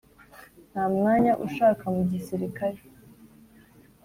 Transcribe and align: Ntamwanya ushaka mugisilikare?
Ntamwanya 0.71 1.31
ushaka 1.45 1.83
mugisilikare? 1.93 2.81